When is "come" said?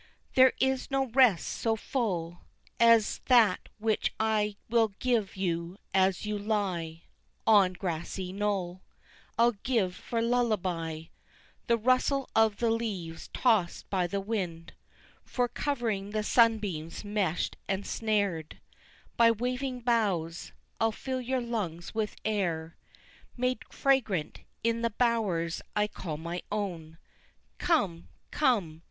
27.59-28.09, 28.31-28.79